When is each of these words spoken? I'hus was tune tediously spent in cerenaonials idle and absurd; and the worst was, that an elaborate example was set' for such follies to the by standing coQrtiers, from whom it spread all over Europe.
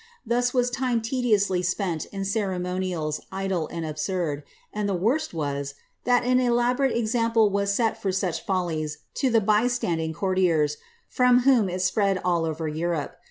I'hus 0.27 0.51
was 0.51 0.71
tune 0.71 0.99
tediously 1.01 1.63
spent 1.63 2.05
in 2.05 2.23
cerenaonials 2.23 3.19
idle 3.31 3.67
and 3.67 3.85
absurd; 3.85 4.41
and 4.73 4.89
the 4.89 4.95
worst 4.95 5.31
was, 5.31 5.75
that 6.05 6.23
an 6.23 6.39
elaborate 6.39 6.97
example 6.97 7.51
was 7.51 7.71
set' 7.71 8.01
for 8.01 8.11
such 8.11 8.43
follies 8.43 8.97
to 9.13 9.29
the 9.29 9.41
by 9.41 9.67
standing 9.67 10.11
coQrtiers, 10.11 10.77
from 11.07 11.41
whom 11.41 11.69
it 11.69 11.83
spread 11.83 12.17
all 12.25 12.45
over 12.45 12.67
Europe. 12.67 13.17